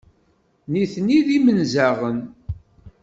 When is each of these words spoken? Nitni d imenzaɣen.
Nitni 0.71 1.19
d 1.27 1.27
imenzaɣen. 1.37 2.17